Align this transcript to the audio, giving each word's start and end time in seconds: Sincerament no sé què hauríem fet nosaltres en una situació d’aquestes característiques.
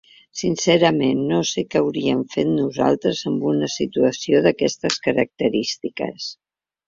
Sincerament 0.39 1.19
no 1.31 1.41
sé 1.49 1.63
què 1.73 1.81
hauríem 1.81 2.23
fet 2.35 2.49
nosaltres 2.53 3.21
en 3.33 3.37
una 3.51 3.69
situació 3.75 4.41
d’aquestes 4.47 4.99
característiques. 5.09 6.33